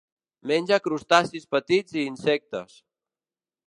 Menja 0.51 0.79
crustacis 0.87 1.47
petits 1.53 2.01
i 2.01 2.09
insectes. 2.15 2.85